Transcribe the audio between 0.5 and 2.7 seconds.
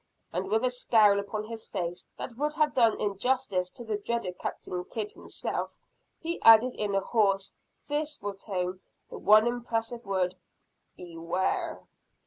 a scowl upon his face, that would not